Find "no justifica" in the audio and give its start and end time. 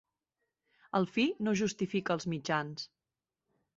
1.49-2.17